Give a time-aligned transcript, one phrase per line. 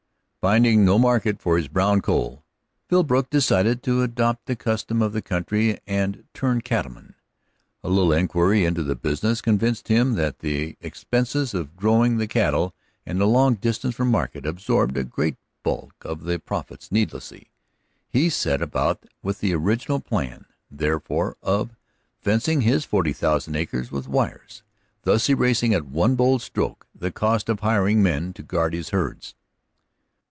[0.43, 2.43] Finding no market for his brown coal,
[2.89, 7.13] Philbrook decided to adopt the customs of the country and turn cattleman.
[7.83, 12.73] A little inquiry into that business convinced him that the expenses of growing the cattle
[13.05, 17.51] and the long distance from market absorbed a great bulk of the profits needlessly.
[18.09, 21.75] He set about with the original plan, therefore, of
[22.19, 24.41] fencing his forty thousand acres with wire,
[25.03, 29.35] thus erasing at one bold stroke the cost of hiring men to guard his herds.